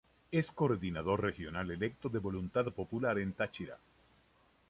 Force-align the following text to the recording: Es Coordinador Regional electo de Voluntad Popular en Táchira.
Es 0.31 0.51
Coordinador 0.51 1.21
Regional 1.21 1.69
electo 1.69 2.09
de 2.09 2.17
Voluntad 2.17 2.65
Popular 2.73 3.19
en 3.19 3.33
Táchira. 3.33 3.77